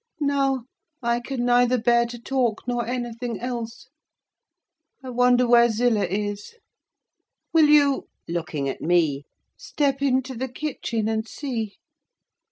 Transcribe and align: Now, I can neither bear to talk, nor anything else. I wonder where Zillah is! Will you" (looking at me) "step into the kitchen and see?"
Now, 0.19 0.63
I 1.03 1.19
can 1.19 1.45
neither 1.45 1.77
bear 1.77 2.07
to 2.07 2.17
talk, 2.17 2.67
nor 2.67 2.87
anything 2.87 3.39
else. 3.39 3.87
I 5.03 5.11
wonder 5.11 5.45
where 5.47 5.69
Zillah 5.69 6.07
is! 6.07 6.55
Will 7.53 7.67
you" 7.69 8.07
(looking 8.27 8.67
at 8.67 8.81
me) 8.81 9.25
"step 9.57 10.01
into 10.01 10.33
the 10.33 10.49
kitchen 10.49 11.07
and 11.07 11.27
see?" 11.27 11.75